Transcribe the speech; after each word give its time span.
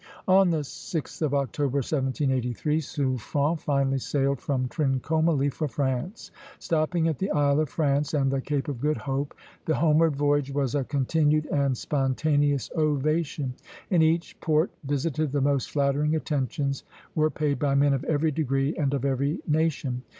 On 0.27 0.49
the 0.49 0.61
6th 0.61 1.21
of 1.21 1.35
October, 1.35 1.75
1783, 1.77 2.79
Suffren 2.81 3.55
finally 3.59 3.99
sailed 3.99 4.41
from 4.41 4.67
Trincomalee 4.67 5.53
for 5.53 5.67
France, 5.67 6.31
stopping 6.57 7.07
at 7.07 7.19
the 7.19 7.29
Isle 7.29 7.59
of 7.59 7.69
France 7.69 8.15
and 8.15 8.31
the 8.31 8.41
Cape 8.41 8.67
of 8.67 8.81
Good 8.81 8.97
Hope. 8.97 9.35
The 9.65 9.75
homeward 9.75 10.15
voyage 10.15 10.51
was 10.51 10.73
a 10.73 10.83
continued 10.83 11.45
and 11.51 11.77
spontaneous 11.77 12.71
ovation. 12.75 13.53
In 13.91 14.01
each 14.01 14.39
port 14.39 14.71
visited 14.85 15.31
the 15.31 15.39
most 15.41 15.69
flattering 15.69 16.15
attentions 16.15 16.83
were 17.13 17.29
paid 17.29 17.59
by 17.59 17.75
men 17.75 17.93
of 17.93 18.03
every 18.05 18.31
degree 18.31 18.75
and 18.77 18.95
of 18.95 19.05
every 19.05 19.39
nation. 19.47 20.01